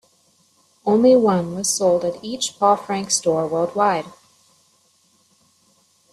[0.83, 4.05] Only one was sold at each Paul Frank store worldwide.